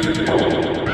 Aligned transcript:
Gracias. 0.00 0.87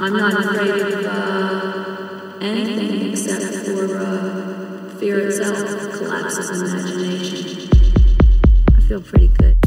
I'm 0.00 0.16
not 0.16 0.44
afraid 0.44 0.70
of 0.70 2.40
anything 2.40 3.10
except 3.10 3.42
for 3.66 3.96
uh, 3.98 4.88
fear 5.00 5.26
itself 5.26 5.58
collapses 5.94 6.50
imagination. 6.50 7.68
I 8.78 8.80
feel 8.82 9.02
pretty 9.02 9.26
good. 9.26 9.59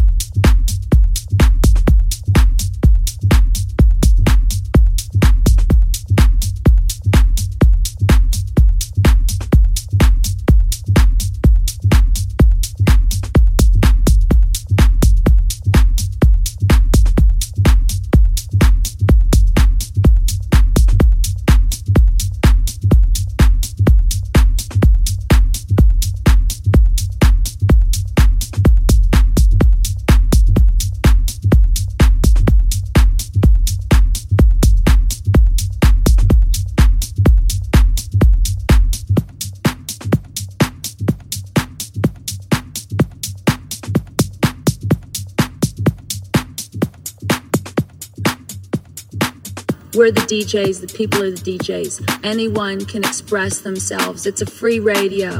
DJs, 50.33 50.81
the 50.81 50.87
people 50.87 51.21
are 51.21 51.29
the 51.29 51.37
DJs. 51.57 52.01
Anyone 52.25 52.83
can 52.85 53.03
express 53.03 53.59
themselves. 53.61 54.25
It's 54.25 54.41
a 54.41 54.47
free 54.47 54.79
radio. 54.79 55.39